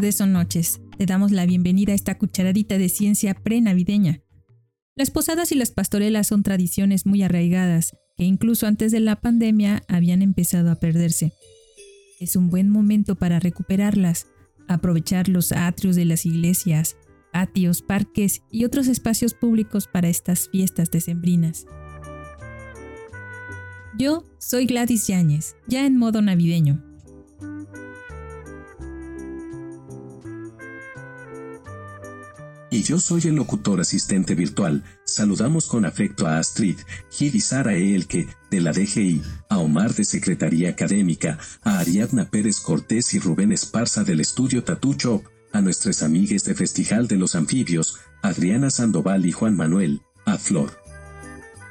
[0.00, 0.80] Tardes o noches.
[0.96, 4.22] Te damos la bienvenida a esta cucharadita de ciencia pre-navideña.
[4.96, 9.82] Las posadas y las pastorelas son tradiciones muy arraigadas que incluso antes de la pandemia
[9.88, 11.34] habían empezado a perderse.
[12.18, 14.26] Es un buen momento para recuperarlas,
[14.68, 16.96] aprovechar los atrios de las iglesias,
[17.30, 21.66] patios, parques y otros espacios públicos para estas fiestas decembrinas.
[23.98, 26.82] Yo soy Gladys Yáñez, ya en modo navideño.
[32.70, 34.84] Y yo soy el locutor asistente virtual.
[35.04, 36.78] Saludamos con afecto a Astrid,
[37.10, 42.60] Gid y Sara Elke, de la DGI, a Omar de Secretaría Académica, a Ariadna Pérez
[42.60, 47.34] Cortés y Rubén Esparza del estudio Tattoo Shop, a nuestras amigues de Festival de los
[47.34, 50.70] Anfibios, Adriana Sandoval y Juan Manuel, a Flor.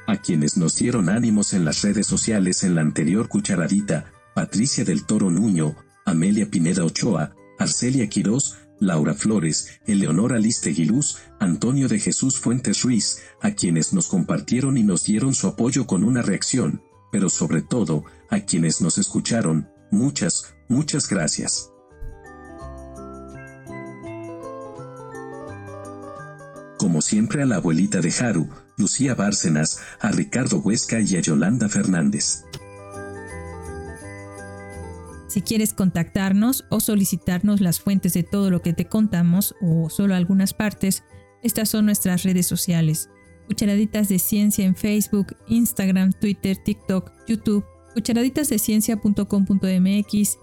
[0.06, 5.06] A quienes nos dieron ánimos en las redes sociales en la anterior cucharadita, Patricia del
[5.06, 12.82] Toro Nuño, Amelia Pineda Ochoa, Arcelia Quirós, Laura Flores, Eleonora Listeguiluz, Antonio de Jesús Fuentes
[12.82, 17.62] Ruiz, a quienes nos compartieron y nos dieron su apoyo con una reacción, pero sobre
[17.62, 21.70] todo, a quienes nos escucharon, muchas, muchas gracias.
[26.78, 31.68] Como siempre a la abuelita de Haru, Lucía Bárcenas, a Ricardo Huesca y a Yolanda
[31.68, 32.44] Fernández.
[35.30, 40.16] Si quieres contactarnos o solicitarnos las fuentes de todo lo que te contamos o solo
[40.16, 41.04] algunas partes,
[41.44, 43.08] estas son nuestras redes sociales.
[43.46, 47.64] Cucharaditas de Ciencia en Facebook, Instagram, Twitter, TikTok, YouTube,
[47.94, 50.38] cucharaditazdeciencia.com.mx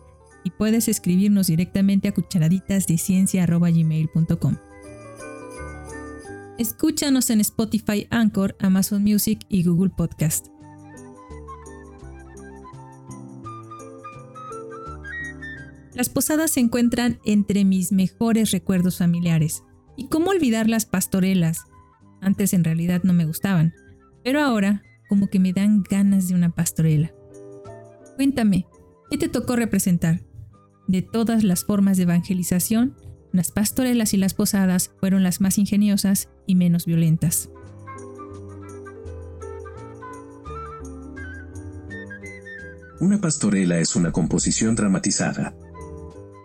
[0.46, 4.56] y puedes escribirnos directamente a cucharaditasdeciencia.gmail.com.
[6.58, 10.48] Escúchanos en Spotify, Anchor, Amazon Music y Google Podcast.
[15.98, 19.64] Las posadas se encuentran entre mis mejores recuerdos familiares.
[19.96, 21.64] ¿Y cómo olvidar las pastorelas?
[22.22, 23.74] Antes en realidad no me gustaban,
[24.24, 27.16] pero ahora como que me dan ganas de una pastorela.
[28.16, 28.68] Cuéntame,
[29.10, 30.22] ¿qué te tocó representar?
[30.88, 32.96] De todas las formas de evangelización,
[33.34, 37.50] las pastorelas y las posadas fueron las más ingeniosas y menos violentas.
[43.00, 45.56] Una pastorela es una composición dramatizada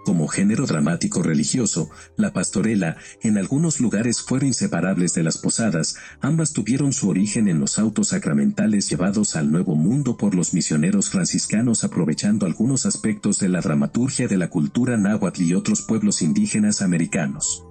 [0.05, 6.53] como género dramático religioso, la pastorela, en algunos lugares fueron inseparables de las posadas, ambas
[6.53, 11.85] tuvieron su origen en los autos sacramentales llevados al Nuevo Mundo por los misioneros franciscanos
[11.85, 17.65] aprovechando algunos aspectos de la dramaturgia de la cultura náhuatl y otros pueblos indígenas americanos.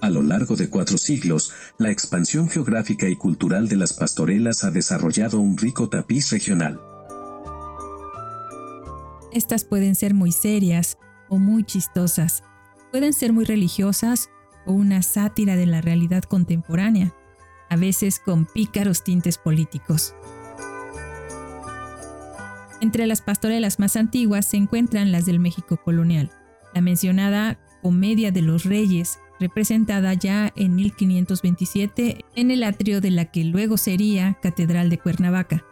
[0.00, 4.70] A lo largo de cuatro siglos, la expansión geográfica y cultural de las pastorelas ha
[4.70, 6.80] desarrollado un rico tapiz regional.
[9.32, 10.98] Estas pueden ser muy serias,
[11.28, 12.42] o muy chistosas.
[12.90, 14.30] Pueden ser muy religiosas
[14.64, 17.14] o una sátira de la realidad contemporánea,
[17.68, 20.14] a veces con pícaros tintes políticos.
[22.80, 26.30] Entre las pastorelas más antiguas se encuentran las del México colonial,
[26.74, 33.26] la mencionada Comedia de los Reyes, representada ya en 1527 en el atrio de la
[33.26, 35.64] que luego sería Catedral de Cuernavaca.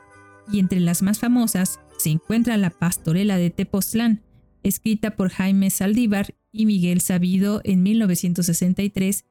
[0.50, 4.22] Y entre las más famosas se encuentra la Pastorela de Tepoztlán,
[4.64, 9.24] escrita por Jaime Saldívar y Miguel Sabido en 1963,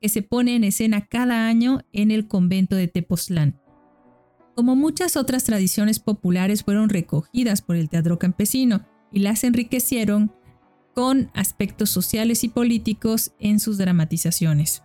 [0.00, 3.58] que se pone en escena cada año en el convento de Tepoztlán.
[4.54, 10.32] Como muchas otras tradiciones populares fueron recogidas por el teatro campesino y las enriquecieron
[10.94, 14.82] con aspectos sociales y políticos en sus dramatizaciones.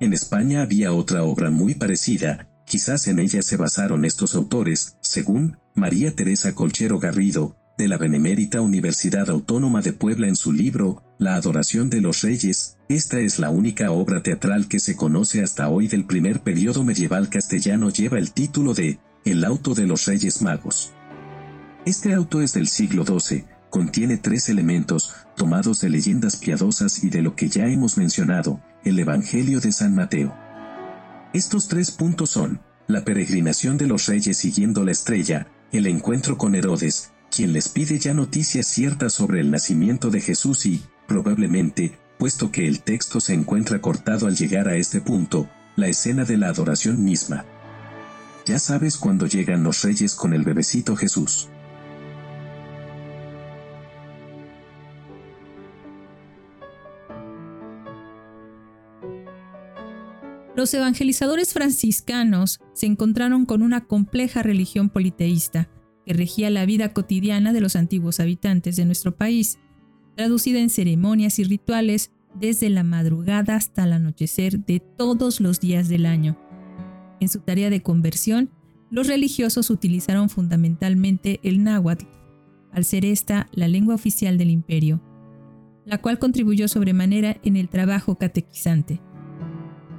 [0.00, 5.58] En España había otra obra muy parecida, quizás en ella se basaron estos autores, según
[5.74, 11.34] María Teresa Colchero Garrido, de la Benemérita Universidad Autónoma de Puebla en su libro, La
[11.34, 15.86] Adoración de los Reyes, esta es la única obra teatral que se conoce hasta hoy
[15.86, 20.92] del primer periodo medieval castellano lleva el título de El auto de los Reyes Magos.
[21.84, 27.20] Este auto es del siglo XII, contiene tres elementos, tomados de leyendas piadosas y de
[27.20, 30.34] lo que ya hemos mencionado, el Evangelio de San Mateo.
[31.34, 36.54] Estos tres puntos son, la peregrinación de los reyes siguiendo la estrella, el encuentro con
[36.54, 42.50] Herodes, quien les pide ya noticias ciertas sobre el nacimiento de Jesús y, probablemente, puesto
[42.50, 45.46] que el texto se encuentra cortado al llegar a este punto,
[45.76, 47.44] la escena de la adoración misma.
[48.46, 51.50] Ya sabes cuando llegan los reyes con el bebecito Jesús.
[60.54, 65.68] Los evangelizadores franciscanos se encontraron con una compleja religión politeísta,
[66.06, 69.58] que regía la vida cotidiana de los antiguos habitantes de nuestro país,
[70.14, 75.88] traducida en ceremonias y rituales desde la madrugada hasta el anochecer de todos los días
[75.88, 76.38] del año.
[77.20, 78.50] En su tarea de conversión,
[78.90, 82.06] los religiosos utilizaron fundamentalmente el náhuatl,
[82.72, 85.02] al ser esta la lengua oficial del imperio,
[85.84, 89.00] la cual contribuyó sobremanera en el trabajo catequizante.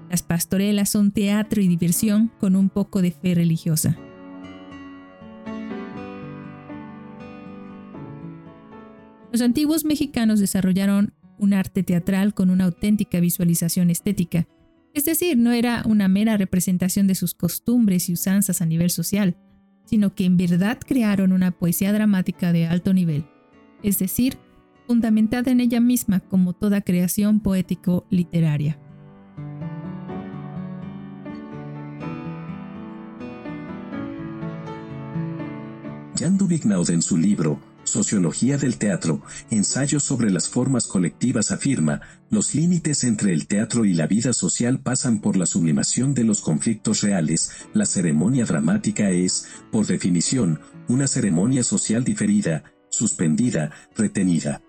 [0.09, 3.97] Las pastorelas son teatro y diversión con un poco de fe religiosa.
[9.31, 14.47] Los antiguos mexicanos desarrollaron un arte teatral con una auténtica visualización estética,
[14.93, 19.37] es decir, no era una mera representación de sus costumbres y usanzas a nivel social,
[19.85, 23.25] sino que en verdad crearon una poesía dramática de alto nivel,
[23.83, 24.37] es decir,
[24.87, 28.79] fundamentada en ella misma como toda creación poético-literaria.
[36.17, 36.39] Jan
[36.89, 43.33] en su libro Sociología del Teatro, ensayo sobre las formas colectivas afirma, los límites entre
[43.33, 47.85] el teatro y la vida social pasan por la sublimación de los conflictos reales, la
[47.85, 54.61] ceremonia dramática es, por definición, una ceremonia social diferida, suspendida, retenida.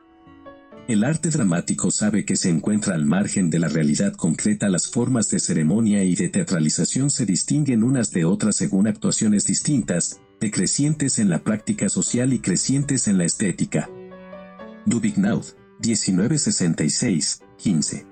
[0.88, 4.70] El arte dramático sabe que se encuentra al margen de la realidad concreta.
[4.70, 10.22] Las formas de ceremonia y de teatralización se distinguen unas de otras según actuaciones distintas,
[10.40, 13.88] decrecientes en la práctica social y crecientes en la estética.
[14.86, 15.44] Dubignaud,
[15.80, 18.06] 1966, 15.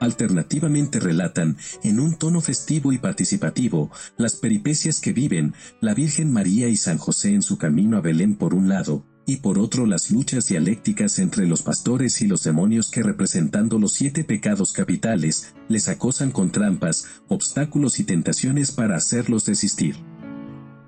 [0.00, 6.68] Alternativamente relatan, en un tono festivo y participativo, las peripecias que viven la Virgen María
[6.68, 10.10] y San José en su camino a Belén por un lado, y por otro las
[10.10, 15.88] luchas dialécticas entre los pastores y los demonios que representando los siete pecados capitales, les
[15.88, 19.96] acosan con trampas, obstáculos y tentaciones para hacerlos desistir.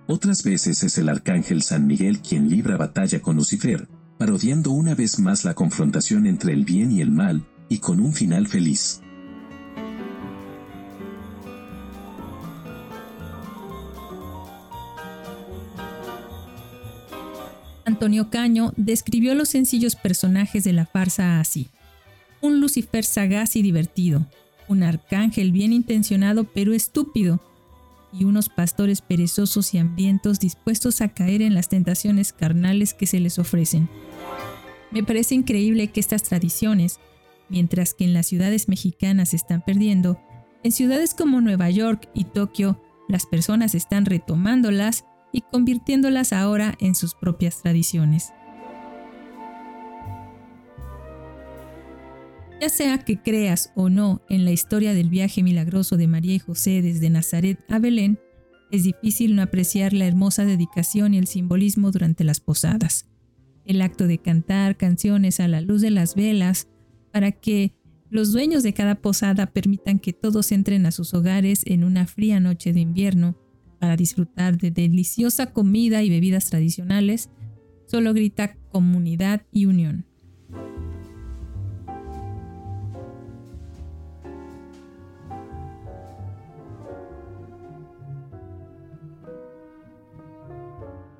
[0.06, 5.18] Otras veces es el arcángel San Miguel quien libra batalla con Lucifer, parodiando una vez
[5.18, 9.00] más la confrontación entre el bien y el mal, y con un final feliz.
[17.86, 21.68] Antonio Caño describió los sencillos personajes de la farsa así.
[22.42, 24.26] Un Lucifer sagaz y divertido,
[24.68, 27.40] un arcángel bien intencionado pero estúpido,
[28.18, 33.20] y unos pastores perezosos y hambrientos dispuestos a caer en las tentaciones carnales que se
[33.20, 33.88] les ofrecen.
[34.90, 37.00] Me parece increíble que estas tradiciones,
[37.48, 40.20] mientras que en las ciudades mexicanas se están perdiendo,
[40.62, 46.94] en ciudades como Nueva York y Tokio las personas están retomándolas y convirtiéndolas ahora en
[46.94, 48.32] sus propias tradiciones.
[52.64, 56.38] Ya sea que creas o no en la historia del viaje milagroso de María y
[56.38, 58.18] José desde Nazaret a Belén,
[58.70, 63.06] es difícil no apreciar la hermosa dedicación y el simbolismo durante las posadas.
[63.66, 66.68] El acto de cantar canciones a la luz de las velas
[67.12, 67.74] para que
[68.08, 72.40] los dueños de cada posada permitan que todos entren a sus hogares en una fría
[72.40, 73.36] noche de invierno
[73.78, 77.28] para disfrutar de deliciosa comida y bebidas tradicionales,
[77.84, 80.06] solo grita comunidad y unión.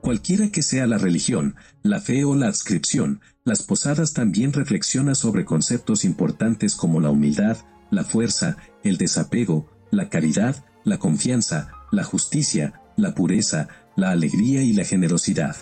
[0.05, 5.47] Cualquiera que sea la religión, la fe o la adscripción, las posadas también reflexiona sobre
[5.47, 7.57] conceptos importantes como la humildad,
[7.91, 14.75] la fuerza, el desapego, la caridad, la confianza, la justicia, la pureza, la alegría y
[14.75, 15.57] la generosidad.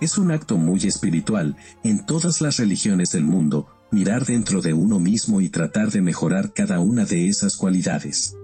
[0.00, 5.00] Es un acto muy espiritual en todas las religiones del mundo, mirar dentro de uno
[5.00, 8.36] mismo y tratar de mejorar cada una de esas cualidades.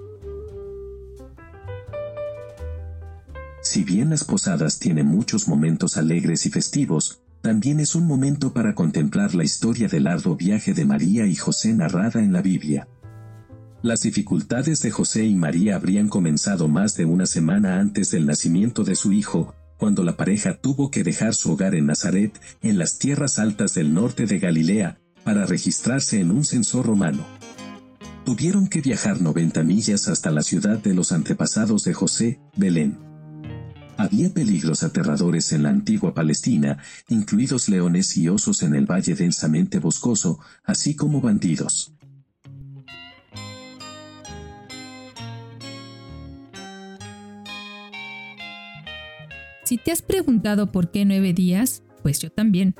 [3.61, 8.75] Si bien las posadas tienen muchos momentos alegres y festivos, también es un momento para
[8.75, 12.89] contemplar la historia del arduo viaje de María y José narrada en la Biblia.
[13.83, 18.83] Las dificultades de José y María habrían comenzado más de una semana antes del nacimiento
[18.83, 22.99] de su hijo, cuando la pareja tuvo que dejar su hogar en Nazaret, en las
[22.99, 27.25] tierras altas del norte de Galilea, para registrarse en un censor romano.
[28.25, 33.08] Tuvieron que viajar 90 millas hasta la ciudad de los antepasados de José, Belén.
[33.99, 36.79] Había peligros aterradores en la antigua Palestina,
[37.09, 41.93] incluidos leones y osos en el valle densamente boscoso, así como bandidos.
[49.65, 52.77] Si te has preguntado por qué nueve días, pues yo también.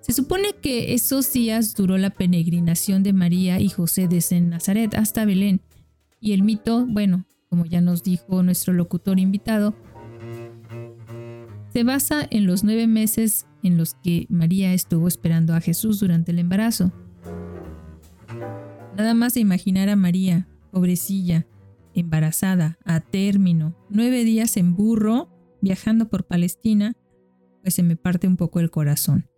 [0.00, 5.24] Se supone que esos días duró la peregrinación de María y José desde Nazaret hasta
[5.24, 5.60] Belén.
[6.20, 9.74] Y el mito, bueno, como ya nos dijo nuestro locutor invitado,
[11.78, 16.32] se basa en los nueve meses en los que María estuvo esperando a Jesús durante
[16.32, 16.90] el embarazo.
[18.96, 21.46] Nada más de imaginar a María, pobrecilla,
[21.94, 25.28] embarazada, a término, nueve días en burro,
[25.60, 26.96] viajando por Palestina,
[27.62, 29.28] pues se me parte un poco el corazón.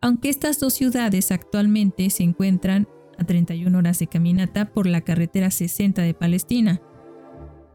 [0.00, 2.86] Aunque estas dos ciudades actualmente se encuentran
[3.18, 6.80] a 31 horas de caminata por la carretera 60 de Palestina.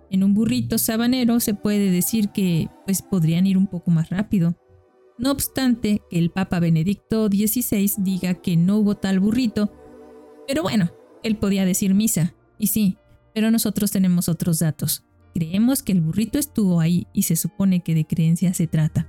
[0.10, 4.56] En un burrito sabanero se puede decir que pues podrían ir un poco más rápido.
[5.18, 9.72] No obstante que el Papa Benedicto XVI diga que no hubo tal burrito,
[10.48, 10.92] pero bueno,
[11.24, 12.98] él podía decir misa, y sí,
[13.34, 15.06] pero nosotros tenemos otros datos.
[15.34, 19.08] Creemos que el burrito estuvo ahí y se supone que de creencia se trata.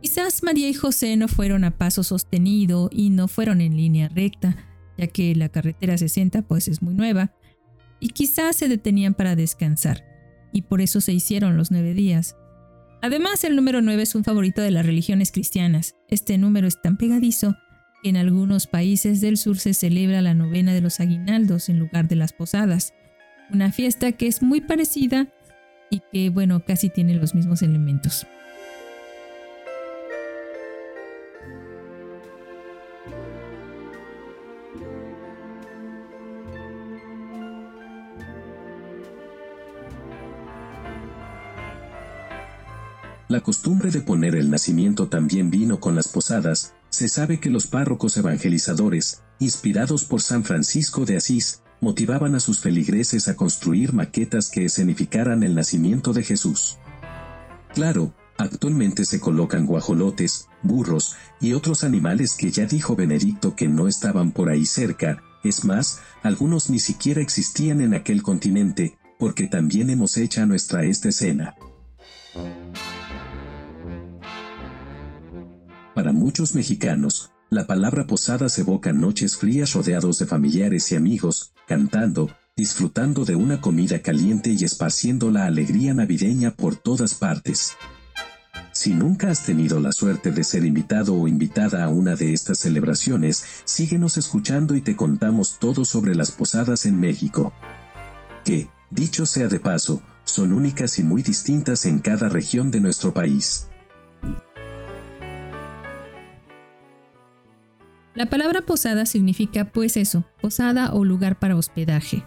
[0.00, 4.56] Quizás María y José no fueron a paso sostenido y no fueron en línea recta,
[4.96, 7.32] ya que la carretera 60 pues es muy nueva,
[8.00, 10.04] y quizás se detenían para descansar,
[10.52, 12.36] y por eso se hicieron los nueve días.
[13.02, 15.94] Además, el número 9 es un favorito de las religiones cristianas.
[16.08, 17.54] Este número es tan pegadizo
[18.02, 22.08] que en algunos países del sur se celebra la novena de los aguinaldos en lugar
[22.08, 22.94] de las posadas,
[23.52, 25.28] una fiesta que es muy parecida
[25.90, 28.26] y que, bueno, casi tiene los mismos elementos.
[43.34, 47.66] La costumbre de poner el nacimiento también vino con las posadas, se sabe que los
[47.66, 54.52] párrocos evangelizadores, inspirados por San Francisco de Asís, motivaban a sus feligreses a construir maquetas
[54.52, 56.78] que escenificaran el nacimiento de Jesús.
[57.74, 63.88] Claro, actualmente se colocan guajolotes, burros y otros animales que ya dijo Benedicto que no
[63.88, 69.90] estaban por ahí cerca, es más, algunos ni siquiera existían en aquel continente, porque también
[69.90, 71.56] hemos hecho nuestra esta escena.
[75.94, 82.30] Para muchos mexicanos, la palabra posadas evoca noches frías rodeados de familiares y amigos, cantando,
[82.56, 87.74] disfrutando de una comida caliente y esparciendo la alegría navideña por todas partes.
[88.72, 92.58] Si nunca has tenido la suerte de ser invitado o invitada a una de estas
[92.58, 97.52] celebraciones, síguenos escuchando y te contamos todo sobre las posadas en México.
[98.44, 103.14] Que, dicho sea de paso, son únicas y muy distintas en cada región de nuestro
[103.14, 103.68] país.
[108.14, 112.22] La palabra posada significa pues eso, posada o lugar para hospedaje.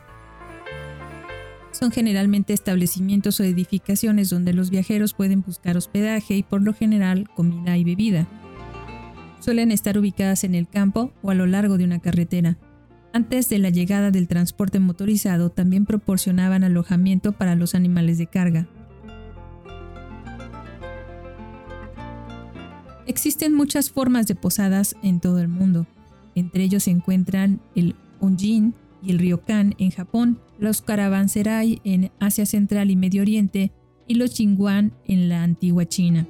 [1.72, 7.30] Son generalmente establecimientos o edificaciones donde los viajeros pueden buscar hospedaje y por lo general
[7.36, 8.28] comida y bebida.
[9.40, 12.58] Suelen estar ubicadas en el campo o a lo largo de una carretera.
[13.14, 18.68] Antes de la llegada del transporte motorizado también proporcionaban alojamiento para los animales de carga.
[23.08, 25.88] Existen muchas formas de posadas en todo el mundo.
[26.36, 32.46] Entre ellos se encuentran el Onjin y el Ryokan en Japón, los Caravanserai en Asia
[32.46, 33.72] Central y Medio Oriente
[34.08, 36.28] y los Jingguan en la antigua China.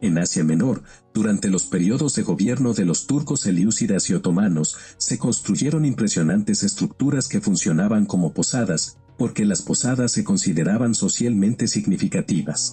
[0.00, 0.84] En Asia Menor,
[1.14, 7.26] durante los periodos de gobierno de los turcos eliúcidas y otomanos, se construyeron impresionantes estructuras
[7.26, 12.72] que funcionaban como posadas, porque las posadas se consideraban socialmente significativas.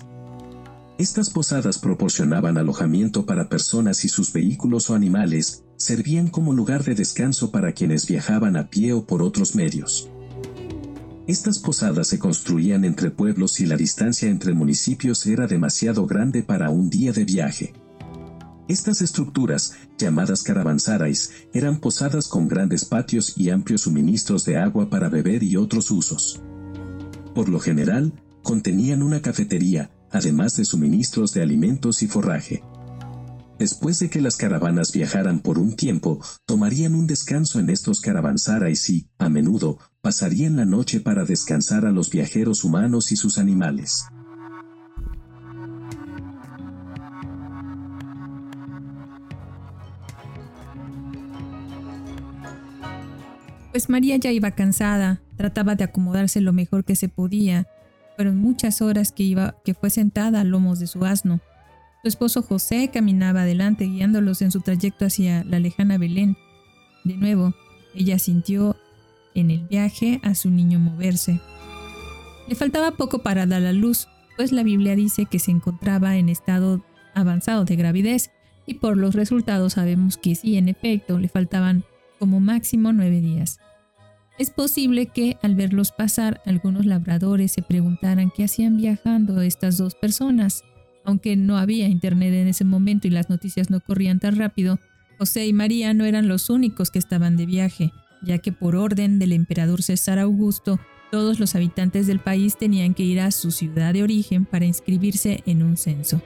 [0.97, 6.93] Estas posadas proporcionaban alojamiento para personas y sus vehículos o animales, servían como lugar de
[6.93, 10.09] descanso para quienes viajaban a pie o por otros medios.
[11.27, 16.69] Estas posadas se construían entre pueblos y la distancia entre municipios era demasiado grande para
[16.69, 17.73] un día de viaje.
[18.71, 25.09] Estas estructuras, llamadas caravansarais, eran posadas con grandes patios y amplios suministros de agua para
[25.09, 26.41] beber y otros usos.
[27.35, 28.13] Por lo general,
[28.43, 32.63] contenían una cafetería, además de suministros de alimentos y forraje.
[33.59, 38.89] Después de que las caravanas viajaran por un tiempo, tomarían un descanso en estos caravansarais
[38.89, 44.05] y, a menudo, pasarían la noche para descansar a los viajeros humanos y sus animales.
[53.71, 57.67] Pues María ya iba cansada, trataba de acomodarse lo mejor que se podía.
[58.17, 61.39] Fueron muchas horas que iba, que fue sentada a lomos de su asno.
[62.01, 66.35] Su esposo José caminaba adelante guiándolos en su trayecto hacia la lejana Belén.
[67.05, 67.53] De nuevo,
[67.95, 68.75] ella sintió
[69.35, 71.39] en el viaje a su niño moverse.
[72.49, 76.27] Le faltaba poco para dar la luz, pues la Biblia dice que se encontraba en
[76.27, 78.31] estado avanzado de gravidez
[78.65, 81.85] y por los resultados sabemos que sí, en efecto, le faltaban
[82.21, 83.59] como máximo nueve días.
[84.37, 89.95] Es posible que al verlos pasar algunos labradores se preguntaran qué hacían viajando estas dos
[89.95, 90.63] personas.
[91.03, 94.79] Aunque no había internet en ese momento y las noticias no corrían tan rápido,
[95.17, 99.17] José y María no eran los únicos que estaban de viaje, ya que por orden
[99.17, 103.93] del emperador César Augusto, todos los habitantes del país tenían que ir a su ciudad
[103.93, 106.21] de origen para inscribirse en un censo.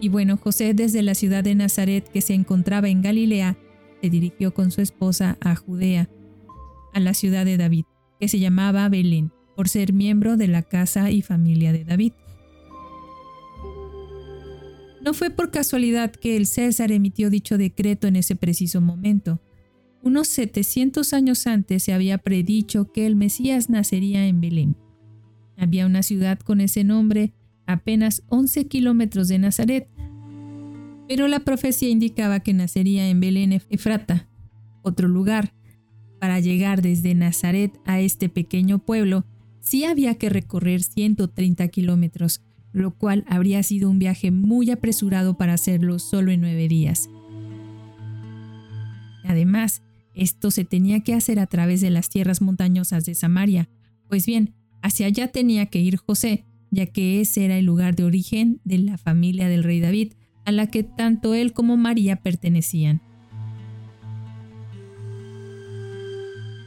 [0.00, 3.58] Y bueno, José desde la ciudad de Nazaret, que se encontraba en Galilea,
[4.00, 6.08] se dirigió con su esposa a Judea,
[6.92, 7.84] a la ciudad de David,
[8.18, 12.12] que se llamaba Belén, por ser miembro de la casa y familia de David.
[15.02, 19.40] No fue por casualidad que el César emitió dicho decreto en ese preciso momento.
[20.02, 24.76] Unos 700 años antes se había predicho que el Mesías nacería en Belén.
[25.56, 27.32] Había una ciudad con ese nombre
[27.66, 29.88] apenas 11 kilómetros de Nazaret,
[31.10, 34.28] pero la profecía indicaba que nacería en Belén Efrata,
[34.82, 35.52] otro lugar.
[36.20, 39.24] Para llegar desde Nazaret a este pequeño pueblo,
[39.58, 45.54] sí había que recorrer 130 kilómetros, lo cual habría sido un viaje muy apresurado para
[45.54, 47.10] hacerlo solo en nueve días.
[49.24, 49.82] Además,
[50.14, 53.68] esto se tenía que hacer a través de las tierras montañosas de Samaria,
[54.08, 58.04] pues bien, hacia allá tenía que ir José, ya que ese era el lugar de
[58.04, 60.12] origen de la familia del rey David,
[60.50, 63.00] a la que tanto él como María pertenecían.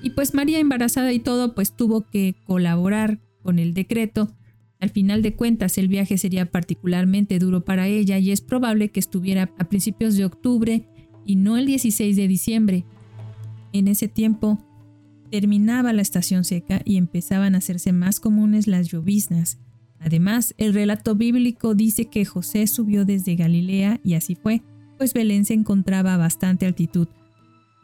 [0.02, 4.34] Y pues María embarazada y todo, pues tuvo que colaborar con el decreto
[4.84, 9.00] al final de cuentas, el viaje sería particularmente duro para ella y es probable que
[9.00, 10.86] estuviera a principios de octubre
[11.26, 12.86] y no el 16 de diciembre.
[13.72, 14.62] En ese tiempo,
[15.32, 19.58] terminaba la estación seca y empezaban a hacerse más comunes las lloviznas.
[20.04, 24.62] Además, el relato bíblico dice que José subió desde Galilea y así fue,
[24.98, 27.08] pues Belén se encontraba a bastante altitud,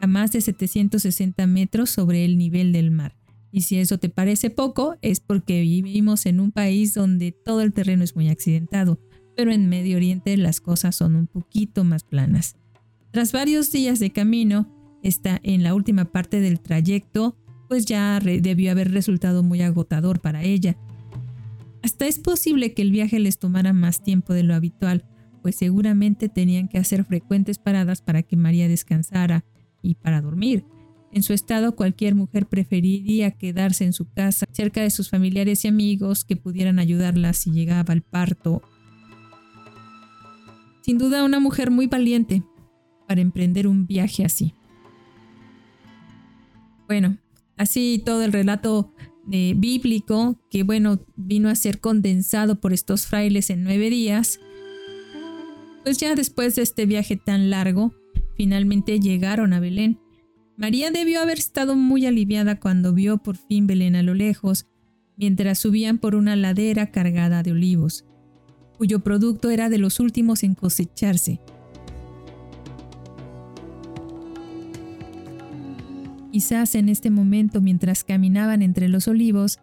[0.00, 3.16] a más de 760 metros sobre el nivel del mar.
[3.52, 7.72] Y si eso te parece poco, es porque vivimos en un país donde todo el
[7.72, 9.00] terreno es muy accidentado,
[9.34, 12.56] pero en Medio Oriente las cosas son un poquito más planas.
[13.10, 14.68] Tras varios días de camino,
[15.02, 17.36] está en la última parte del trayecto,
[17.68, 20.76] pues ya debió haber resultado muy agotador para ella.
[21.82, 25.04] Hasta es posible que el viaje les tomara más tiempo de lo habitual,
[25.42, 29.44] pues seguramente tenían que hacer frecuentes paradas para que María descansara
[29.82, 30.64] y para dormir.
[31.12, 35.68] En su estado, cualquier mujer preferiría quedarse en su casa, cerca de sus familiares y
[35.68, 38.62] amigos que pudieran ayudarla si llegaba al parto.
[40.82, 42.44] Sin duda, una mujer muy valiente
[43.08, 44.54] para emprender un viaje así.
[46.86, 47.18] Bueno,
[47.56, 48.92] así todo el relato
[49.30, 54.40] eh, bíblico, que bueno, vino a ser condensado por estos frailes en nueve días,
[55.84, 57.94] pues ya después de este viaje tan largo,
[58.36, 59.98] finalmente llegaron a Belén
[60.60, 64.66] María debió haber estado muy aliviada cuando vio por fin Belén a lo lejos,
[65.16, 68.04] mientras subían por una ladera cargada de olivos,
[68.76, 71.40] cuyo producto era de los últimos en cosecharse.
[76.30, 79.58] Quizás en este momento, mientras caminaban entre los olivos,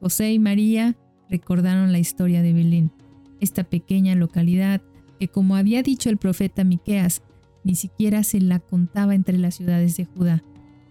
[0.00, 0.96] José y María
[1.30, 2.92] recordaron la historia de Belén,
[3.40, 4.82] esta pequeña localidad
[5.18, 7.22] que, como había dicho el profeta Miqueas,
[7.64, 10.42] ni siquiera se la contaba entre las ciudades de Judá.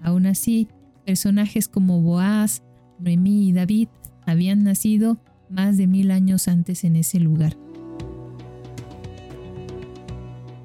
[0.02, 0.68] Aún así,
[1.06, 2.64] personajes como Boaz,
[3.00, 3.88] Noemí y David
[4.26, 7.58] habían nacido más de mil años antes en ese lugar.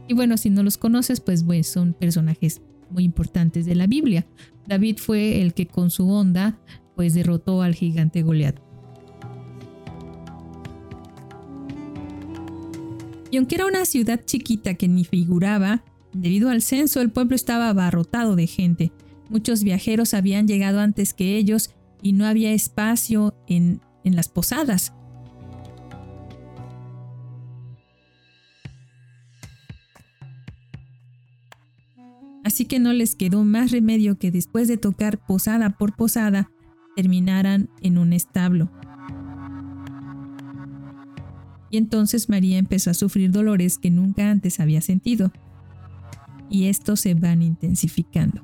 [0.08, 4.26] Y bueno, si no los conoces, pues, pues son personajes muy importantes de la Biblia.
[4.66, 6.58] David fue el que con su onda
[6.94, 8.56] pues derrotó al gigante Goliat.
[13.30, 15.82] Y aunque era una ciudad chiquita que ni figuraba,
[16.14, 18.92] Debido al censo, el pueblo estaba abarrotado de gente.
[19.28, 21.70] Muchos viajeros habían llegado antes que ellos
[22.02, 24.92] y no había espacio en, en las posadas.
[32.54, 36.52] Así que no les quedó más remedio que después de tocar posada por posada,
[36.94, 38.70] terminaran en un establo.
[41.68, 45.32] Y entonces María empezó a sufrir dolores que nunca antes había sentido
[46.48, 48.40] y estos se van intensificando.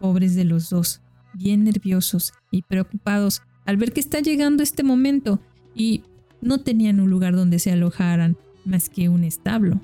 [0.00, 1.02] Pobres de los dos,
[1.34, 5.42] bien nerviosos y preocupados al ver que está llegando este momento
[5.74, 6.04] y
[6.40, 9.78] no tenían un lugar donde se alojaran más que un establo.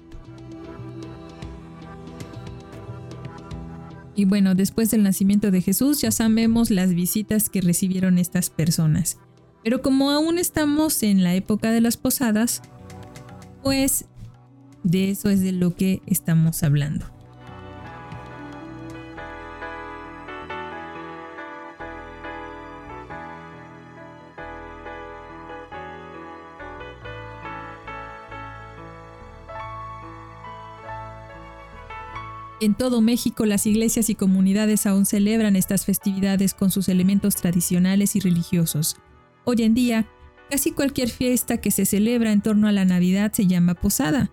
[4.14, 9.18] Y bueno, después del nacimiento de Jesús ya sabemos las visitas que recibieron estas personas.
[9.64, 12.62] Pero como aún estamos en la época de las posadas,
[13.62, 14.06] pues
[14.82, 17.06] de eso es de lo que estamos hablando.
[32.62, 38.14] En todo México las iglesias y comunidades aún celebran estas festividades con sus elementos tradicionales
[38.14, 38.94] y religiosos.
[39.42, 40.06] Hoy en día,
[40.48, 44.30] casi cualquier fiesta que se celebra en torno a la Navidad se llama posada.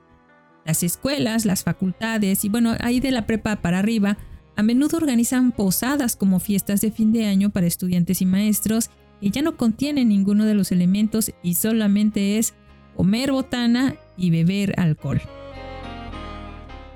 [0.63, 4.19] Las escuelas, las facultades y bueno, ahí de la prepa para arriba,
[4.55, 9.31] a menudo organizan posadas como fiestas de fin de año para estudiantes y maestros y
[9.31, 12.53] ya no contienen ninguno de los elementos y solamente es
[12.95, 15.19] comer botana y beber alcohol.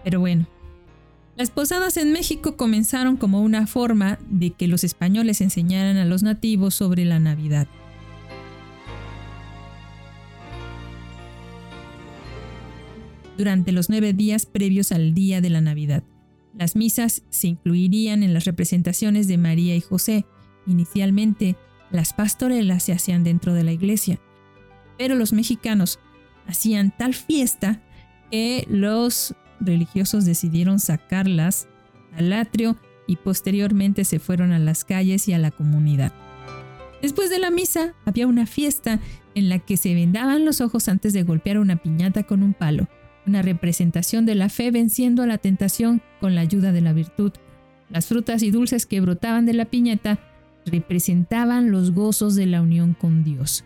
[0.04, 0.46] Pero bueno,
[1.36, 6.22] las posadas en México comenzaron como una forma de que los españoles enseñaran a los
[6.22, 7.68] nativos sobre la Navidad.
[13.36, 16.04] Durante los nueve días previos al día de la Navidad,
[16.56, 20.26] las misas se incluirían en las representaciones de María y José.
[20.68, 21.56] Inicialmente,
[21.90, 24.20] las pastorelas se hacían dentro de la iglesia,
[25.00, 26.00] pero los mexicanos
[26.46, 27.82] hacían tal fiesta
[28.30, 31.68] que los religiosos decidieron sacarlas
[32.16, 36.14] al atrio y posteriormente se fueron a las calles y a la comunidad.
[37.02, 39.00] Después de la misa había una fiesta
[39.36, 42.88] en la que se vendaban los ojos antes de golpear una piñata con un palo,
[43.26, 47.34] una representación de la fe venciendo a la tentación con la ayuda de la virtud.
[47.90, 50.20] Las frutas y dulces que brotaban de la piñata
[50.66, 53.66] representaban los gozos de la unión con Dios.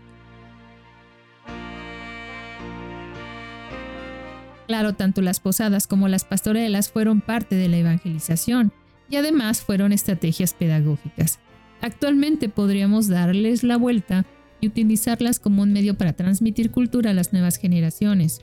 [4.67, 8.73] Claro, tanto las posadas como las pastorelas fueron parte de la evangelización
[9.10, 11.39] y además fueron estrategias pedagógicas.
[11.82, 14.25] Actualmente podríamos darles la vuelta
[14.60, 18.41] y utilizarlas como un medio para transmitir cultura a las nuevas generaciones.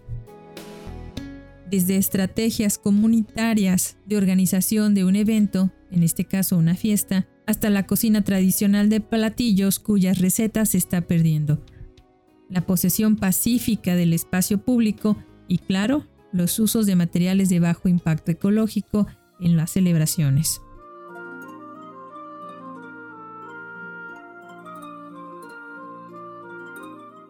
[1.70, 7.86] Desde estrategias comunitarias de organización de un evento, en este caso una fiesta, hasta la
[7.86, 11.62] cocina tradicional de platillos cuyas recetas se está perdiendo.
[12.48, 15.16] La posesión pacífica del espacio público
[15.48, 19.06] y, claro, los usos de materiales de bajo impacto ecológico
[19.38, 20.60] en las celebraciones.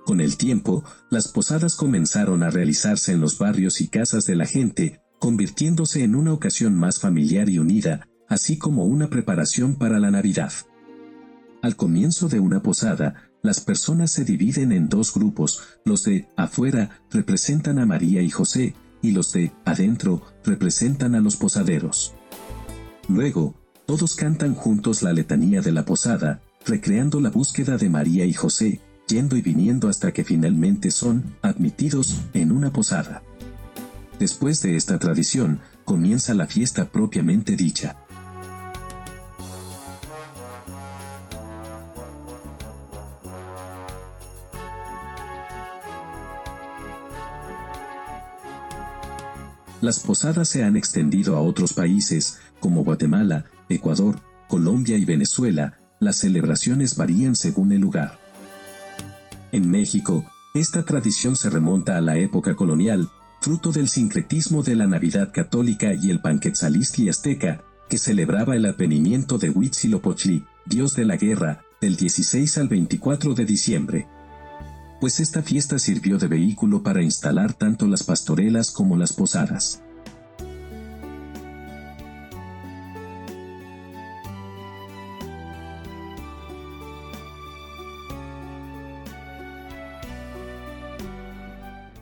[0.07, 4.47] Con el tiempo, las posadas comenzaron a realizarse en los barrios y casas de la
[4.47, 10.11] gente, convirtiéndose en una ocasión más familiar y unida, así como una preparación para la
[10.11, 10.53] Navidad.
[11.63, 17.03] Al comienzo de una posada, las personas se dividen en dos grupos, los de afuera
[17.11, 22.15] representan a María y José, y los de adentro representan a los posaderos.
[23.07, 28.33] Luego, todos cantan juntos la letanía de la posada, recreando la búsqueda de María y
[28.33, 33.23] José, yendo y viniendo hasta que finalmente son admitidos en una posada.
[34.19, 37.99] Después de esta tradición, comienza la fiesta propiamente dicha.
[49.85, 54.19] Las posadas se han extendido a otros países, como Guatemala, Ecuador,
[54.49, 58.19] Colombia y Venezuela, las celebraciones varían según el lugar.
[59.53, 63.11] En México, esta tradición se remonta a la época colonial,
[63.43, 69.37] fruto del sincretismo de la Navidad católica y el Panquetzalistli azteca, que celebraba el advenimiento
[69.37, 74.07] de Huitzilopochtli, dios de la guerra, del 16 al 24 de diciembre
[75.05, 79.83] pues esta fiesta sirvió de vehículo para instalar tanto las pastorelas como las posadas.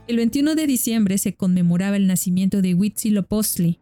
[0.07, 3.81] El 21 de diciembre se conmemoraba el nacimiento de Huitzilopochtli,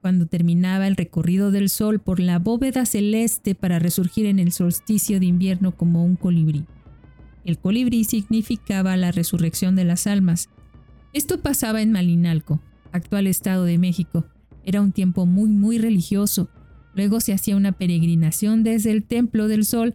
[0.00, 5.18] cuando terminaba el recorrido del sol por la bóveda celeste para resurgir en el solsticio
[5.18, 6.64] de invierno como un colibrí.
[7.44, 10.48] El colibrí significaba la resurrección de las almas.
[11.12, 12.60] Esto pasaba en Malinalco,
[12.92, 14.24] actual Estado de México.
[14.64, 16.48] Era un tiempo muy, muy religioso.
[16.94, 19.94] Luego se hacía una peregrinación desde el Templo del Sol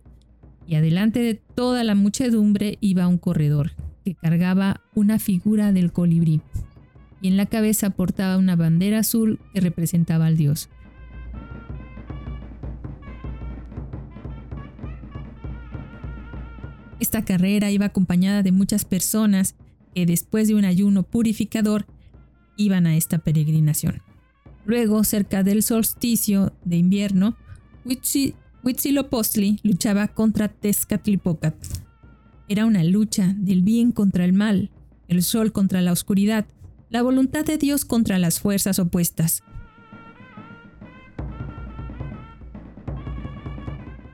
[0.68, 3.72] y adelante de toda la muchedumbre iba un corredor
[4.06, 6.42] que cargaba una figura del colibrí
[7.22, 10.70] y en la cabeza portaba una bandera azul que representaba al dios.
[17.00, 19.56] Esta carrera iba acompañada de muchas personas
[19.96, 21.86] que después de un ayuno purificador
[22.58, 24.02] iban a esta peregrinación.
[24.66, 27.38] Luego, cerca del solsticio de invierno,
[28.64, 31.56] Huitzilopochtli luchaba contra Tezcatlipoca.
[32.48, 34.70] Era una lucha del bien contra el mal,
[35.08, 36.46] el sol contra la oscuridad,
[36.90, 39.44] la voluntad de Dios contra las fuerzas opuestas.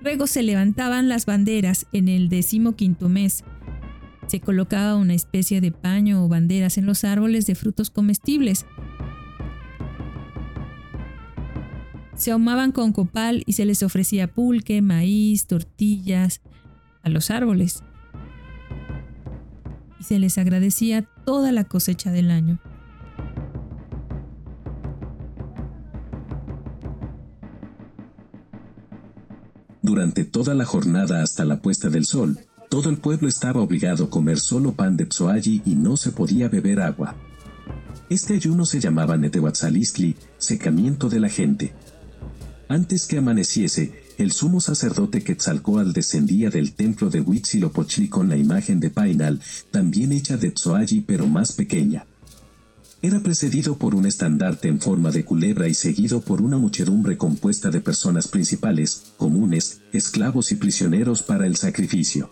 [0.05, 3.43] Luego se levantaban las banderas en el decimoquinto mes.
[4.27, 8.67] Se colocaba una especie de paño o banderas en los árboles de frutos comestibles.
[12.13, 16.41] Se ahumaban con copal y se les ofrecía pulque, maíz, tortillas
[17.01, 17.81] a los árboles.
[19.99, 22.59] Y se les agradecía toda la cosecha del año.
[29.85, 34.09] Durante toda la jornada hasta la puesta del sol, todo el pueblo estaba obligado a
[34.09, 37.15] comer solo pan de psoayi y no se podía beber agua.
[38.09, 41.73] Este ayuno se llamaba Netehuatzalistli, secamiento de la gente.
[42.67, 48.79] Antes que amaneciese, el sumo sacerdote Quetzalcoatl descendía del templo de Huitzilopochtli con la imagen
[48.79, 52.07] de Painal, también hecha de Tsoayi pero más pequeña.
[53.01, 57.69] Era precedido por un estandarte en forma de culebra y seguido por una muchedumbre compuesta
[57.69, 62.29] de personas principales, comunes, esclavos y prisioneros para el sacrificio.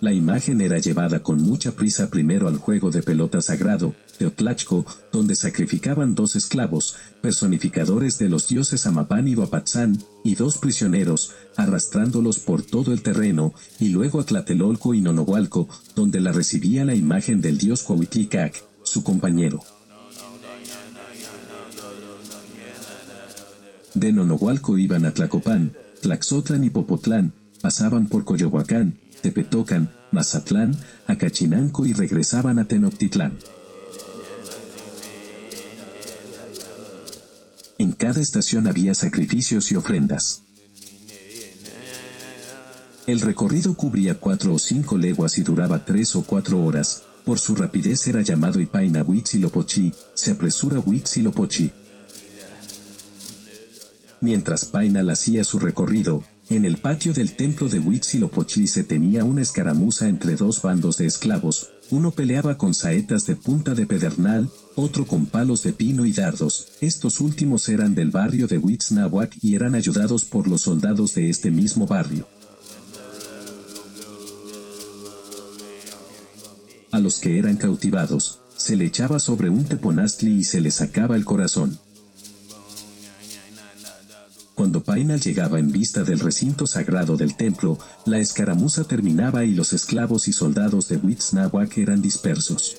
[0.00, 5.34] La imagen era llevada con mucha prisa primero al juego de pelota sagrado, Teotlachco, donde
[5.34, 12.62] sacrificaban dos esclavos, personificadores de los dioses Amapán y Huapatzán, y dos prisioneros, arrastrándolos por
[12.62, 17.58] todo el terreno, y luego a Tlatelolco y Nonohualco, donde la recibía la imagen del
[17.58, 19.60] dios Cuauhticac, su compañero.
[23.94, 31.94] De Nonohualco iban a Tlacopán, Tlaxotlan y Popotlán, pasaban por Coyohuacán, Tepetocan, Mazatlán, Acachinanco y
[31.94, 33.32] regresaban a Tenochtitlán.
[37.98, 40.42] Cada estación había sacrificios y ofrendas.
[43.08, 47.02] El recorrido cubría cuatro o cinco leguas y duraba tres o cuatro horas.
[47.24, 51.72] Por su rapidez era llamado Ipaina Huitzilopochtli, se apresura Huitzilopochtli.
[54.20, 59.42] Mientras Painal hacía su recorrido, en el patio del templo de Huitzilopochtli se tenía una
[59.42, 65.06] escaramuza entre dos bandos de esclavos, uno peleaba con saetas de punta de pedernal, otro
[65.06, 66.68] con palos de pino y dardos.
[66.80, 71.50] Estos últimos eran del barrio de Huitznahuac y eran ayudados por los soldados de este
[71.50, 72.26] mismo barrio.
[76.90, 81.16] A los que eran cautivados, se le echaba sobre un teponastli y se le sacaba
[81.16, 81.78] el corazón.
[84.68, 89.72] Cuando Painal llegaba en vista del recinto sagrado del templo, la escaramuza terminaba y los
[89.72, 92.76] esclavos y soldados de Huitznahuac eran dispersos.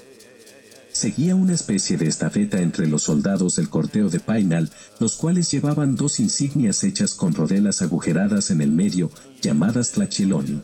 [0.91, 5.95] Seguía una especie de estafeta entre los soldados del corteo de Painal, los cuales llevaban
[5.95, 9.09] dos insignias hechas con rodelas agujeradas en el medio,
[9.41, 10.61] llamadas tlachiloni.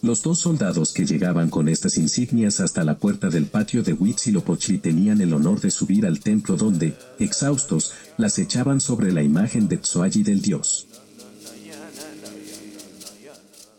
[0.00, 4.78] Los dos soldados que llegaban con estas insignias hasta la puerta del patio de Huitzilopochtli
[4.78, 9.78] tenían el honor de subir al templo donde, exhaustos, las echaban sobre la imagen de
[9.78, 10.86] Tsoayi del dios.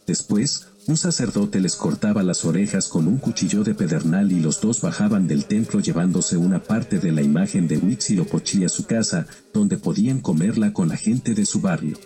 [0.06, 4.82] Después, un sacerdote les cortaba las orejas con un cuchillo de pedernal y los dos
[4.82, 9.78] bajaban del templo llevándose una parte de la imagen de Huitzilopochtli a su casa, donde
[9.78, 11.98] podían comerla con la gente de su barrio.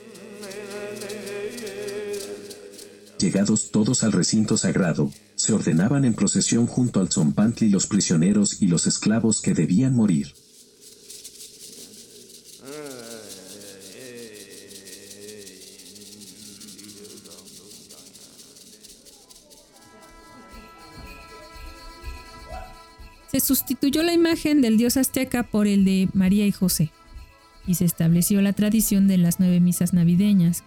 [3.19, 8.67] Llegados todos al recinto sagrado, se ordenaban en procesión junto al zompantli los prisioneros y
[8.67, 10.33] los esclavos que debían morir.
[23.33, 26.91] Se sustituyó la imagen del dios azteca por el de María y José,
[27.65, 30.63] y se estableció la tradición de las nueve misas navideñas,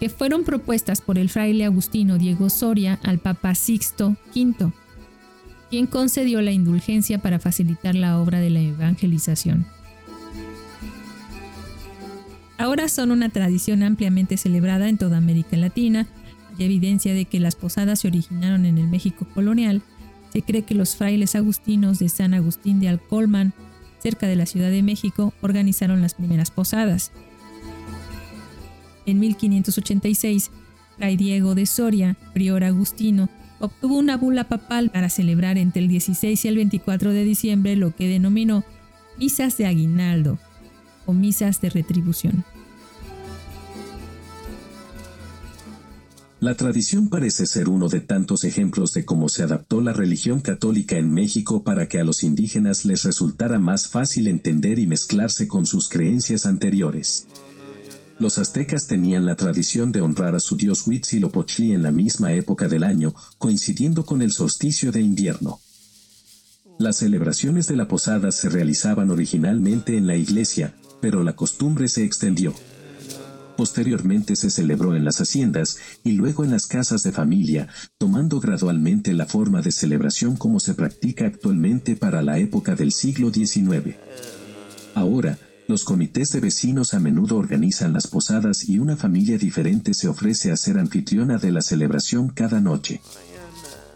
[0.00, 4.72] que fueron propuestas por el fraile agustino Diego Soria al Papa Sixto V,
[5.68, 9.66] quien concedió la indulgencia para facilitar la obra de la evangelización.
[12.56, 16.06] Ahora son una tradición ampliamente celebrada en toda América Latina,
[16.58, 19.82] y evidencia de que las posadas se originaron en el México colonial.
[20.32, 23.52] Se cree que los frailes agustinos de San Agustín de Alcolman,
[24.02, 27.12] cerca de la Ciudad de México, organizaron las primeras posadas.
[29.10, 30.52] En 1586,
[30.96, 36.44] Fray Diego de Soria, prior agustino, obtuvo una bula papal para celebrar entre el 16
[36.44, 38.64] y el 24 de diciembre lo que denominó
[39.18, 40.38] misas de aguinaldo
[41.06, 42.44] o misas de retribución.
[46.38, 50.96] La tradición parece ser uno de tantos ejemplos de cómo se adaptó la religión católica
[50.96, 55.66] en México para que a los indígenas les resultara más fácil entender y mezclarse con
[55.66, 57.26] sus creencias anteriores.
[58.20, 62.68] Los aztecas tenían la tradición de honrar a su dios Huitzilopochtli en la misma época
[62.68, 65.58] del año, coincidiendo con el solsticio de invierno.
[66.78, 72.04] Las celebraciones de la posada se realizaban originalmente en la iglesia, pero la costumbre se
[72.04, 72.52] extendió.
[73.56, 79.14] Posteriormente se celebró en las haciendas y luego en las casas de familia, tomando gradualmente
[79.14, 83.96] la forma de celebración como se practica actualmente para la época del siglo XIX.
[84.94, 85.38] Ahora,
[85.70, 90.50] los comités de vecinos a menudo organizan las posadas y una familia diferente se ofrece
[90.50, 93.00] a ser anfitriona de la celebración cada noche.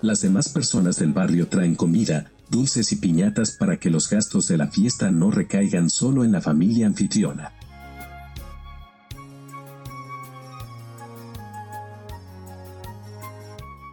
[0.00, 4.56] Las demás personas del barrio traen comida, dulces y piñatas para que los gastos de
[4.56, 7.52] la fiesta no recaigan solo en la familia anfitriona.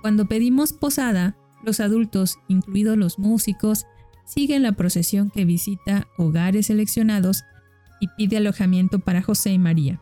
[0.01, 3.87] Cuando pedimos posada, los adultos, incluidos los músicos,
[4.23, 7.43] siguen la procesión que visita hogares seleccionados
[8.01, 10.01] y pide alojamiento para José y María.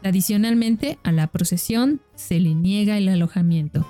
[0.00, 3.86] Tradicionalmente, a la procesión se le niega el alojamiento.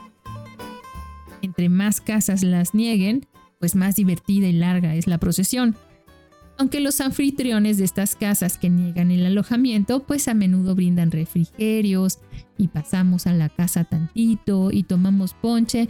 [1.43, 3.27] Entre más casas las nieguen,
[3.61, 5.77] pues más divertida y larga es la procesión,
[6.59, 12.19] aunque los anfitriones de estas casas que niegan el alojamiento, pues a menudo brindan refrigerios
[12.57, 15.89] y pasamos a la casa tantito y tomamos ponche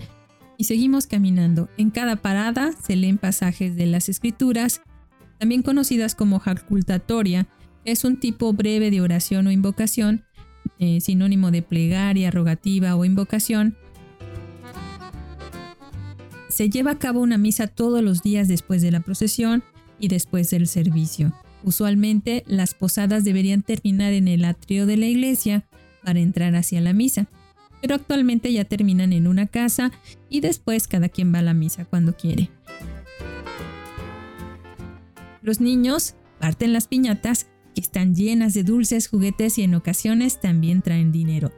[0.58, 1.68] y seguimos caminando.
[1.76, 4.82] En cada parada se leen pasajes de las escrituras,
[5.38, 7.46] también conocidas como jacultatoria,
[7.84, 10.24] es un tipo breve de oración o invocación,
[10.78, 13.76] eh, sinónimo de plegaria, rogativa o invocación.
[16.48, 19.62] Se lleva a cabo una misa todos los días después de la procesión
[19.98, 21.32] y después del servicio.
[21.62, 25.64] Usualmente las posadas deberían terminar en el atrio de la iglesia
[26.04, 27.28] para entrar hacia la misa,
[27.82, 29.92] pero actualmente ya terminan en una casa
[30.28, 32.50] y después cada quien va a la misa cuando quiere.
[35.46, 40.82] Los niños parten las piñatas que están llenas de dulces, juguetes y en ocasiones también
[40.82, 41.52] traen dinero.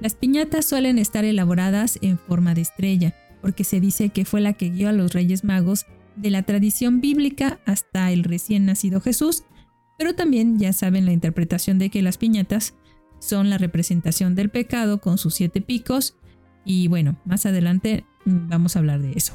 [0.00, 4.54] Las piñatas suelen estar elaboradas en forma de estrella, porque se dice que fue la
[4.54, 9.44] que guió a los Reyes Magos de la tradición bíblica hasta el recién nacido Jesús,
[9.96, 12.74] pero también ya saben la interpretación de que las piñatas
[13.20, 16.16] son la representación del pecado con sus siete picos
[16.64, 19.34] y bueno, más adelante vamos a hablar de eso.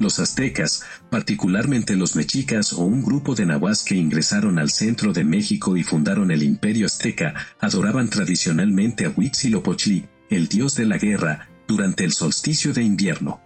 [0.00, 5.24] Los aztecas, particularmente los mexicas o un grupo de nahuas que ingresaron al centro de
[5.24, 11.50] México y fundaron el imperio azteca, adoraban tradicionalmente a Huitzilopochtli, el dios de la guerra,
[11.68, 13.42] durante el solsticio de invierno.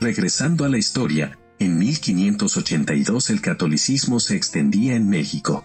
[0.00, 5.64] Regresando a la historia, en 1582 el catolicismo se extendía en México.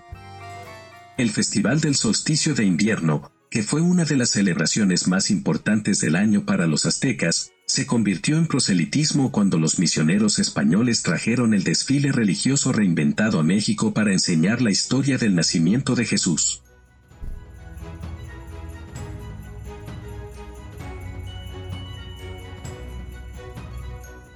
[1.17, 6.15] El Festival del Solsticio de Invierno, que fue una de las celebraciones más importantes del
[6.15, 12.11] año para los aztecas, se convirtió en proselitismo cuando los misioneros españoles trajeron el desfile
[12.11, 16.61] religioso reinventado a México para enseñar la historia del nacimiento de Jesús.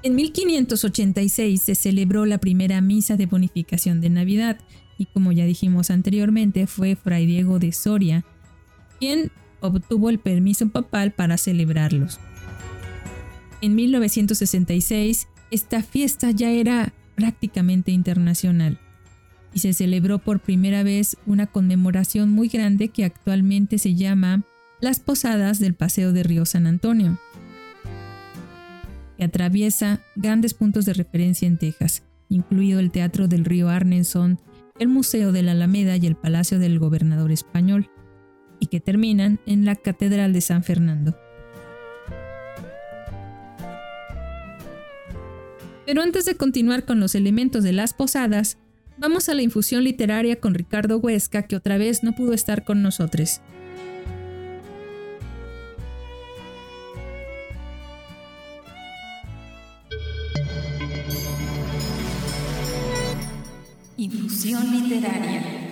[0.03, 4.57] En 1586 se celebró la primera misa de bonificación de Navidad
[4.97, 8.23] y como ya dijimos anteriormente fue Fray Diego de Soria
[8.99, 12.19] quien obtuvo el permiso papal para celebrarlos.
[13.61, 18.79] En 1966 esta fiesta ya era prácticamente internacional
[19.53, 24.43] y se celebró por primera vez una conmemoración muy grande que actualmente se llama
[24.81, 27.17] las Posadas del Paseo de Río San Antonio
[29.17, 34.39] que atraviesa grandes puntos de referencia en Texas, incluido el Teatro del Río Arneson,
[34.79, 37.89] el Museo de la Alameda y el Palacio del Gobernador Español,
[38.59, 41.17] y que terminan en la Catedral de San Fernando.
[45.87, 48.57] Pero antes de continuar con los elementos de las posadas,
[48.97, 52.83] vamos a la infusión literaria con Ricardo Huesca, que otra vez no pudo estar con
[52.83, 53.39] nosotros.
[63.95, 65.66] Infusión literaria.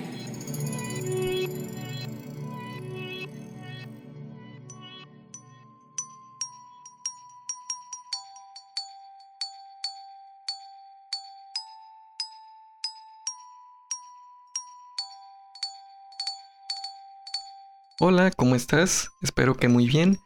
[18.01, 19.11] Hola, ¿cómo estás?
[19.21, 20.17] Espero que muy bien,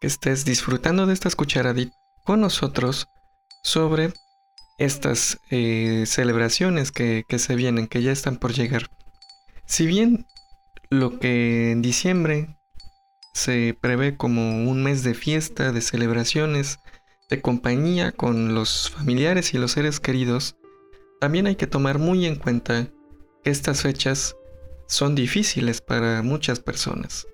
[0.00, 3.08] que estés disfrutando de esta cucharaditas con nosotros
[3.64, 4.12] sobre
[4.78, 8.90] estas eh, celebraciones que, que se vienen, que ya están por llegar.
[9.64, 10.28] Si bien
[10.88, 12.60] lo que en diciembre
[13.34, 16.78] se prevé como un mes de fiesta, de celebraciones,
[17.28, 20.54] de compañía con los familiares y los seres queridos,
[21.20, 22.86] también hay que tomar muy en cuenta
[23.42, 24.36] que estas fechas
[24.86, 27.26] son difíciles para muchas personas.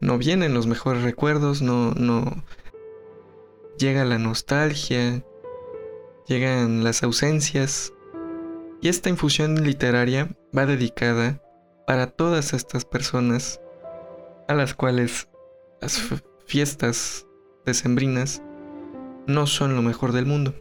[0.00, 2.44] No vienen los mejores recuerdos, no,
[3.78, 5.24] llega la nostalgia,
[6.26, 7.92] llegan las ausencias
[8.82, 11.42] Y esta infusión literaria va dedicada
[11.86, 13.60] para todas estas personas
[14.48, 15.28] a las cuales
[15.80, 16.02] las
[16.46, 17.26] fiestas
[17.64, 18.42] decembrinas
[19.26, 20.54] no son lo mejor del mundo.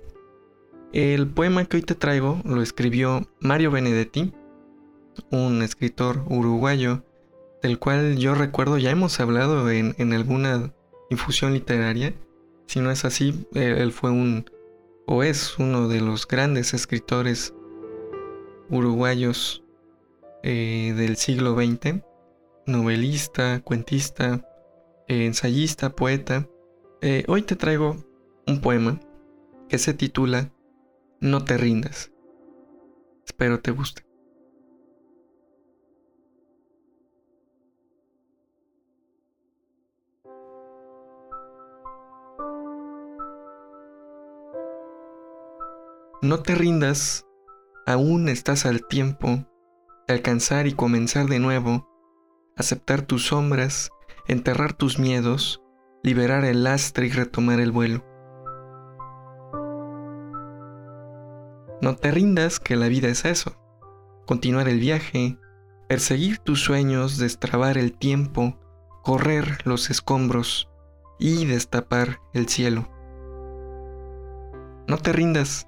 [0.93, 4.33] El poema que hoy te traigo lo escribió Mario Benedetti,
[5.31, 7.03] un escritor uruguayo
[7.61, 10.73] del cual yo recuerdo ya hemos hablado en, alguna
[11.09, 12.13] infusión literaria.
[12.67, 14.45] Si no es así, él fue un
[15.07, 17.53] o es uno de los grandes escritores
[18.69, 19.63] uruguayos
[20.43, 22.01] eh, del siglo XX,
[22.65, 24.47] novelista, cuentista,
[25.07, 26.47] ensayista, poeta.
[27.01, 27.97] Eh, hoy te traigo
[28.47, 28.99] un poema
[29.69, 30.51] que se titula
[31.19, 32.11] No te rindas.
[33.25, 34.04] Espero te guste.
[46.25, 47.27] No te rindas,
[47.85, 49.45] aún estás al tiempo
[50.07, 51.87] de alcanzar y comenzar de nuevo,
[52.57, 53.91] aceptar tus sombras,
[54.25, 55.61] enterrar tus miedos,
[56.01, 58.03] liberar el lastre y retomar el vuelo.
[61.79, 63.55] No te rindas que la vida es eso,
[64.25, 65.37] continuar el viaje,
[65.87, 68.57] perseguir tus sueños, destrabar el tiempo,
[69.03, 70.71] correr los escombros
[71.19, 72.89] y destapar el cielo.
[74.87, 75.67] No te rindas,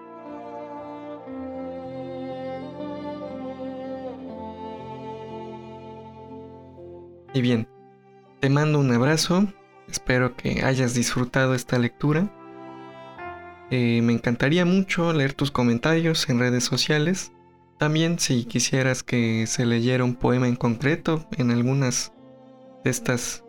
[7.33, 7.67] Y bien,
[8.41, 9.47] te mando un abrazo,
[9.87, 12.29] espero que hayas disfrutado esta lectura.
[13.69, 17.31] Eh, me encantaría mucho leer tus comentarios en redes sociales.
[17.77, 22.11] También si quisieras que se leyera un poema en concreto en algunas
[22.83, 23.45] de estas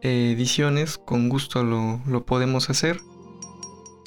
[0.00, 3.00] ediciones, con gusto lo, lo podemos hacer.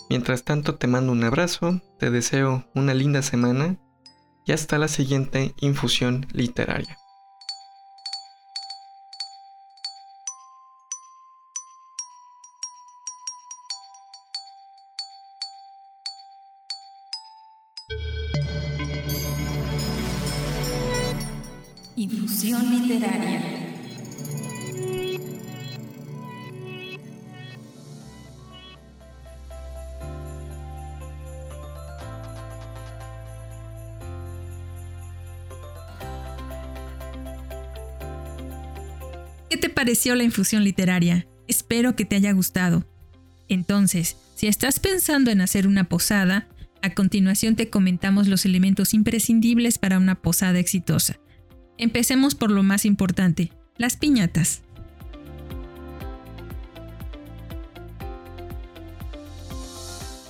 [0.09, 3.77] Mientras tanto te mando un abrazo, te deseo una linda semana
[4.45, 6.98] y hasta la siguiente infusión literaria.
[22.29, 23.41] Infusión literaria.
[39.49, 41.25] ¿Qué te pareció la infusión literaria?
[41.47, 42.85] Espero que te haya gustado.
[43.47, 46.47] Entonces, si estás pensando en hacer una posada,
[46.83, 51.19] a continuación te comentamos los elementos imprescindibles para una posada exitosa.
[51.79, 54.63] Empecemos por lo más importante, las piñatas.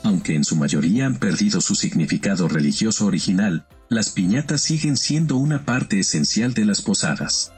[0.03, 5.65] Aunque en su mayoría han perdido su significado religioso original, las piñatas siguen siendo una
[5.65, 7.51] parte esencial de las posadas.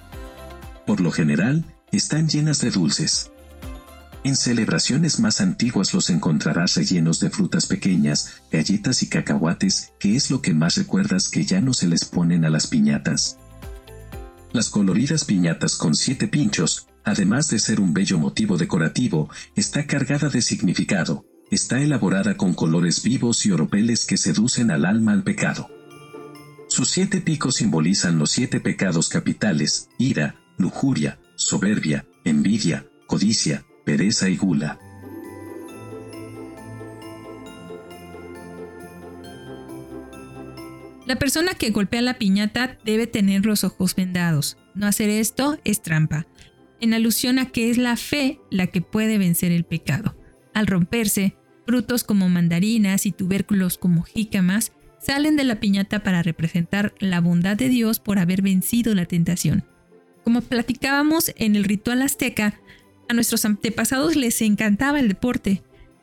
[0.88, 3.30] Por lo general, están llenas de dulces.
[4.24, 10.32] En celebraciones más antiguas los encontrarás rellenos de frutas pequeñas, galletas y cacahuates, que es
[10.32, 13.38] lo que más recuerdas que ya no se les ponen a las piñatas.
[14.54, 20.28] Las coloridas piñatas con siete pinchos, además de ser un bello motivo decorativo, está cargada
[20.30, 21.26] de significado.
[21.50, 25.70] Está elaborada con colores vivos y oropeles que seducen al alma al pecado.
[26.68, 34.38] Sus siete picos simbolizan los siete pecados capitales, ira, lujuria, soberbia, envidia, codicia, pereza y
[34.38, 34.80] gula.
[41.12, 44.58] La persona que golpea la piñata debe tener los ojos vendados.
[44.76, 46.26] No hacer esto es trampa,
[46.80, 50.16] en alusión a que es la fe la que puede vencer el pecado.
[50.54, 51.36] Al romperse,
[51.68, 57.58] frutos como mandarinas y tubérculos como jícamas salen de la piñata para representar la bondad
[57.58, 59.66] de Dios por haber vencido la tentación.
[60.24, 62.62] Como platicábamos en el ritual azteca,
[63.10, 65.62] a nuestros antepasados les encantaba el deporte.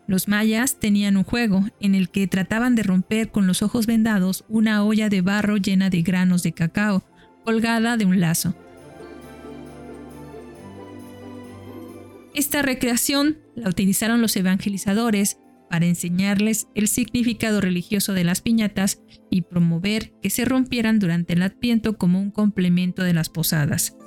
[0.09, 4.47] Los mayas tenían un juego en el que trataban de romper con los ojos vendados
[4.49, 7.05] una olla de barro llena de granos de cacao,
[7.45, 8.55] colgada de un lazo.
[12.35, 19.43] Esta recreación la utilizaron los evangelizadores para enseñarles el significado religioso de las piñatas y
[19.43, 23.98] promover que se rompieran durante el adviento como un complemento de las posadas.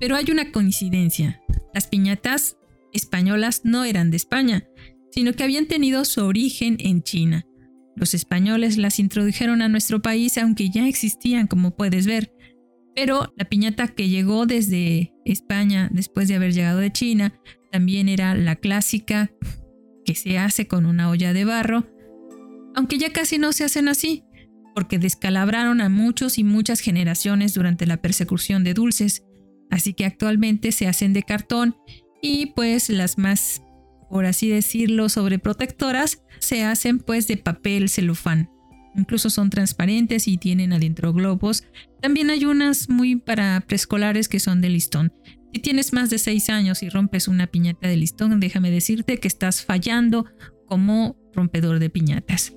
[0.00, 1.40] Pero hay una coincidencia.
[1.72, 2.56] Las piñatas
[2.92, 4.64] españolas no eran de España,
[5.12, 7.46] sino que habían tenido su origen en China.
[7.96, 12.32] Los españoles las introdujeron a nuestro país aunque ya existían, como puedes ver.
[12.94, 17.34] Pero la piñata que llegó desde España después de haber llegado de China
[17.70, 19.30] también era la clásica
[20.04, 21.86] que se hace con una olla de barro,
[22.74, 24.24] aunque ya casi no se hacen así,
[24.74, 29.24] porque descalabraron a muchos y muchas generaciones durante la persecución de dulces
[29.70, 31.76] Así que actualmente se hacen de cartón
[32.20, 33.62] y pues las más,
[34.08, 38.50] por así decirlo, sobreprotectoras se hacen pues de papel celofán.
[38.96, 41.64] Incluso son transparentes y tienen adentro globos.
[42.00, 45.12] También hay unas muy para preescolares que son de listón.
[45.52, 49.28] Si tienes más de 6 años y rompes una piñata de listón, déjame decirte que
[49.28, 50.26] estás fallando
[50.66, 52.52] como rompedor de piñatas.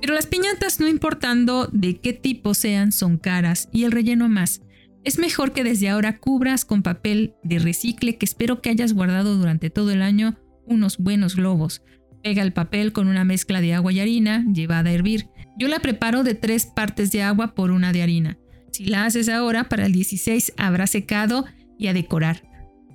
[0.00, 4.62] Pero las piñatas, no importando de qué tipo sean, son caras y el relleno más.
[5.04, 9.36] Es mejor que desde ahora cubras con papel de recicle que espero que hayas guardado
[9.36, 10.36] durante todo el año
[10.66, 11.82] unos buenos globos.
[12.22, 15.28] Pega el papel con una mezcla de agua y harina llevada a hervir.
[15.58, 18.38] Yo la preparo de tres partes de agua por una de harina.
[18.70, 21.46] Si la haces ahora, para el 16 habrá secado
[21.78, 22.48] y a decorar.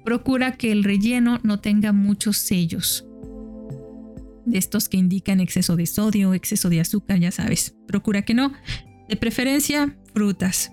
[0.05, 3.05] Procura que el relleno no tenga muchos sellos.
[4.45, 7.75] De estos que indican exceso de sodio, exceso de azúcar, ya sabes.
[7.85, 8.53] Procura que no.
[9.09, 10.71] De preferencia, frutas.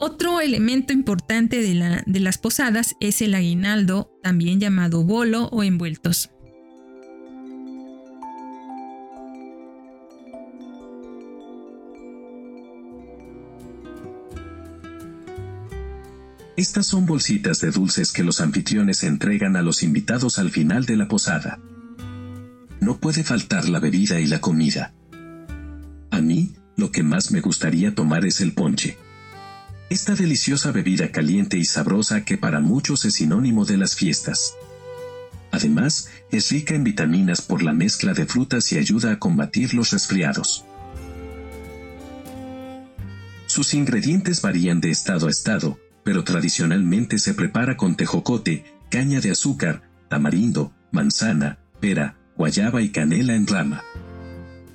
[0.00, 6.30] Otro elemento importante de, las posadas es el aguinaldo, también llamado bolo o envueltos.
[16.56, 20.96] Estas son bolsitas de dulces que los anfitriones entregan a los invitados al final de
[20.96, 21.58] la posada.
[22.80, 24.94] No puede faltar la bebida y la comida.
[26.10, 28.96] A mí, lo que más me gustaría tomar es el ponche.
[29.90, 34.54] Esta deliciosa bebida caliente y sabrosa que para muchos es sinónimo de las fiestas.
[35.50, 39.90] Además, es rica en vitaminas por la mezcla de frutas y ayuda a combatir los
[39.90, 40.66] resfriados.
[43.46, 49.30] Sus ingredientes varían de estado a estado, pero tradicionalmente se prepara con tejocote, caña de
[49.30, 53.82] azúcar, tamarindo, manzana, pera, guayaba y canela en rama.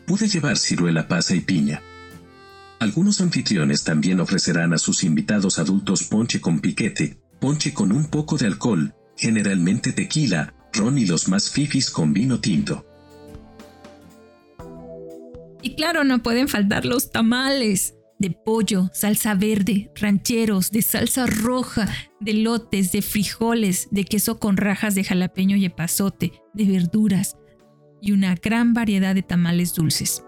[0.08, 1.82] Puede llevar ciruela pasa y piña.
[2.84, 8.36] Algunos anfitriones también ofrecerán a sus invitados adultos ponche con piquete, ponche con un poco
[8.36, 12.86] de alcohol, generalmente tequila, ron y los más fifis con vino tinto.
[15.62, 21.88] Y claro, no pueden faltar los tamales de pollo, salsa verde, rancheros, de salsa roja,
[22.20, 27.38] de lotes, de frijoles, de queso con rajas de jalapeño y epazote, de verduras
[28.02, 30.22] y una gran variedad de tamales dulces.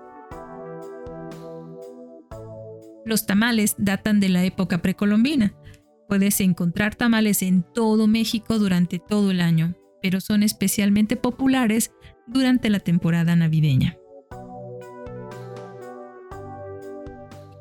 [3.05, 5.53] Los tamales datan de la época precolombina.
[6.09, 11.91] Puedes encontrar tamales en todo México durante todo el año, pero son especialmente populares
[12.27, 13.97] durante la temporada navideña.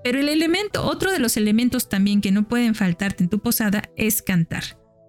[0.02, 3.82] Pero el elemento, otro de los elementos también que no pueden faltarte en tu posada
[3.96, 4.64] es cantar.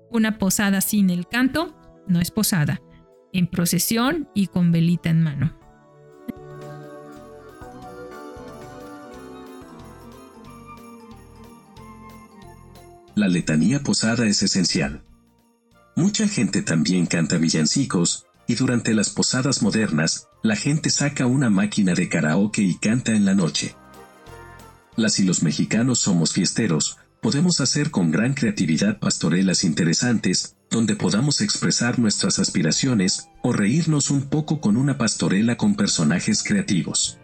[0.09, 1.75] Una posada sin el canto
[2.07, 2.81] no es posada,
[3.33, 5.64] en procesión y con velita en mano.
[13.15, 15.03] La letanía posada es esencial.
[15.95, 21.93] Mucha gente también canta villancicos, y durante las posadas modernas, la gente saca una máquina
[21.93, 23.75] de karaoke y canta en la noche.
[24.97, 31.41] Las y los mexicanos somos fiesteros, podemos hacer con gran creatividad pastorelas interesantes, donde podamos
[31.41, 37.17] expresar nuestras aspiraciones, o reírnos un poco con una pastorela con personajes creativos.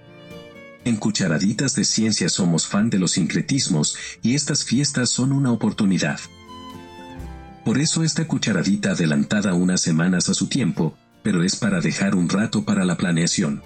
[0.83, 6.19] En Cucharaditas de Ciencia somos fan de los sincretismos y estas fiestas son una oportunidad.
[7.63, 12.29] Por eso esta cucharadita adelantada unas semanas a su tiempo, pero es para dejar un
[12.29, 13.61] rato para la planeación.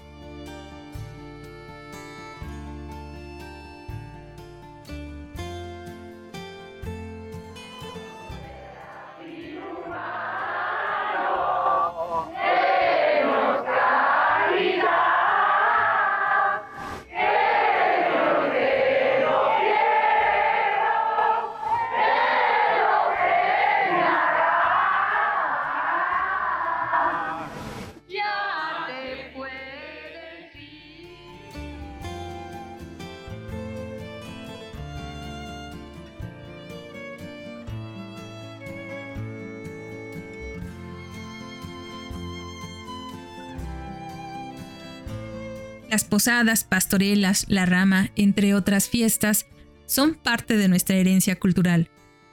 [46.06, 49.46] Posadas, pastorelas, la rama, entre otras fiestas,
[49.86, 51.90] son parte de nuestra herencia cultural.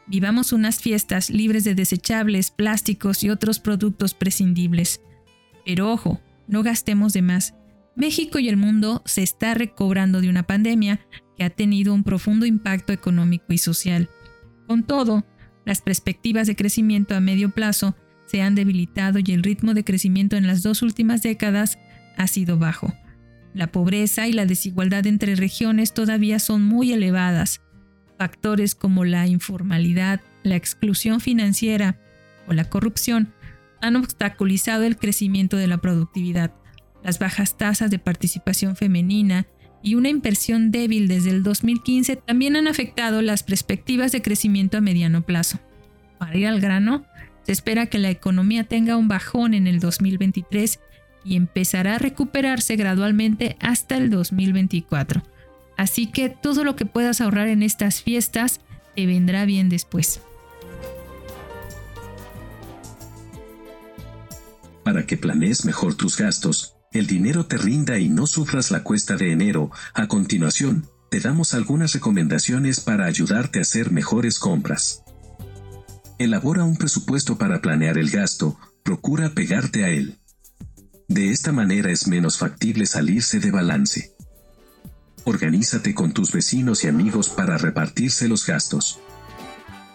[0.07, 5.01] Vivamos unas fiestas libres de desechables, plásticos y otros productos prescindibles.
[5.65, 7.53] Pero ojo, no gastemos de más.
[7.95, 10.99] México y el mundo se está recobrando de una pandemia
[11.37, 14.09] que ha tenido un profundo impacto económico y social.
[14.67, 15.25] Con todo,
[15.65, 17.95] las perspectivas de crecimiento a medio plazo
[18.25, 21.77] se han debilitado y el ritmo de crecimiento en las dos últimas décadas
[22.17, 22.93] ha sido bajo.
[23.53, 27.61] La pobreza y la desigualdad entre regiones todavía son muy elevadas.
[28.17, 31.99] Factores como la informalidad, la exclusión financiera
[32.47, 33.33] o la corrupción
[33.81, 36.53] han obstaculizado el crecimiento de la productividad.
[37.03, 39.45] Las bajas tasas de participación femenina
[39.83, 44.81] y una inversión débil desde el 2015 también han afectado las perspectivas de crecimiento a
[44.81, 45.59] mediano plazo.
[46.17, 47.05] Para ir al grano,
[47.43, 50.79] se espera que la economía tenga un bajón en el 2023
[51.23, 55.23] y empezará a recuperarse gradualmente hasta el 2024.
[55.77, 58.59] Así que todo lo que puedas ahorrar en estas fiestas
[58.95, 60.21] te vendrá bien después.
[64.83, 69.15] Para que planees mejor tus gastos, el dinero te rinda y no sufras la cuesta
[69.15, 75.03] de enero, a continuación, te damos algunas recomendaciones para ayudarte a hacer mejores compras.
[76.19, 80.19] Elabora un presupuesto para planear el gasto, procura pegarte a él.
[81.07, 84.13] De esta manera es menos factible salirse de balance.
[85.25, 88.99] Organízate con tus vecinos y amigos para repartirse los gastos.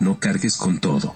[0.01, 1.15] No cargues con todo.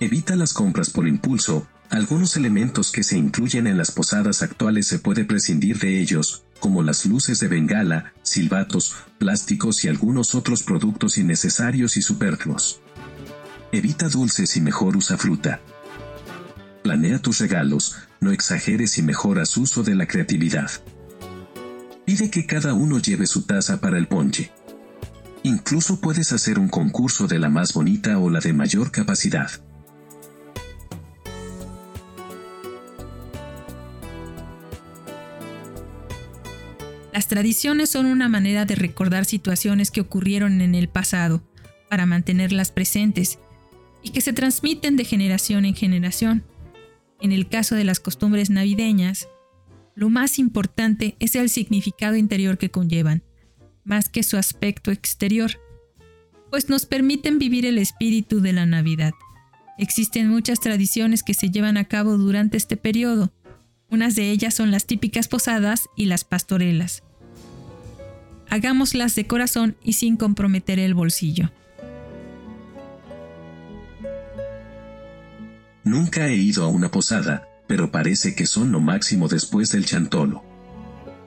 [0.00, 4.98] Evita las compras por impulso, algunos elementos que se incluyen en las posadas actuales se
[5.00, 11.18] puede prescindir de ellos, como las luces de bengala, silbatos, plásticos y algunos otros productos
[11.18, 12.80] innecesarios y superfluos.
[13.72, 15.60] Evita dulces y mejor usa fruta.
[16.82, 20.70] Planea tus regalos, no exageres y mejoras uso de la creatividad.
[22.06, 24.50] Pide que cada uno lleve su taza para el ponche.
[25.42, 29.50] Incluso puedes hacer un concurso de la más bonita o la de mayor capacidad.
[37.12, 41.42] Las tradiciones son una manera de recordar situaciones que ocurrieron en el pasado,
[41.90, 43.38] para mantenerlas presentes,
[44.02, 46.44] y que se transmiten de generación en generación.
[47.20, 49.28] En el caso de las costumbres navideñas,
[49.94, 53.22] lo más importante es el significado interior que conllevan,
[53.84, 55.50] más que su aspecto exterior,
[56.50, 59.12] pues nos permiten vivir el espíritu de la Navidad.
[59.78, 63.32] Existen muchas tradiciones que se llevan a cabo durante este periodo.
[63.88, 67.02] Unas de ellas son las típicas posadas y las pastorelas.
[68.48, 71.50] Hagámoslas de corazón y sin comprometer el bolsillo.
[75.90, 80.44] Nunca he ido a una posada, pero parece que son lo máximo después del chantolo.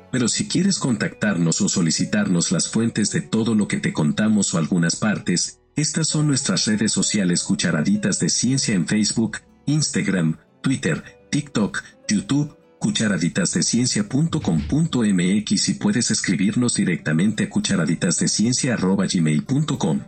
[0.09, 4.57] Pero si quieres contactarnos o solicitarnos las fuentes de todo lo que te contamos o
[4.57, 11.83] algunas partes, estas son nuestras redes sociales cucharaditas de ciencia en Facebook, Instagram, Twitter, TikTok,
[12.07, 19.99] YouTube, cucharaditasdeciencia.com.mx y puedes escribirnos directamente a cucharaditasdeciencia.gmail.com.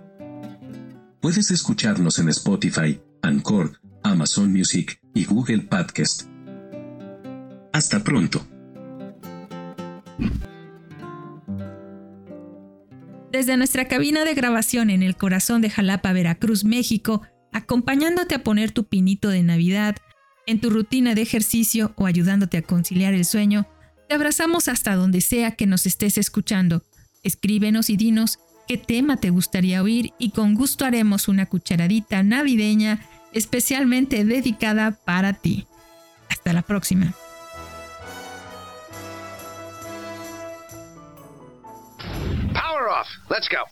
[1.20, 6.28] Puedes escucharnos en Spotify, Anchor, Amazon Music y Google Podcast.
[7.74, 8.46] Hasta pronto.
[13.32, 18.70] Desde nuestra cabina de grabación en el corazón de Jalapa, Veracruz, México, acompañándote a poner
[18.70, 19.96] tu pinito de Navidad,
[20.46, 23.68] en tu rutina de ejercicio o ayudándote a conciliar el sueño,
[24.08, 26.84] te abrazamos hasta donde sea que nos estés escuchando.
[27.24, 28.38] Escríbenos y dinos
[28.68, 33.02] qué tema te gustaría oír y con gusto haremos una cucharadita navideña
[33.36, 35.68] especialmente dedicada para ti.
[36.30, 37.14] Hasta la próxima.
[42.54, 43.08] Power off.
[43.30, 43.66] Let's go.